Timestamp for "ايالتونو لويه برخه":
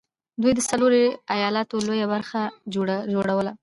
1.33-2.39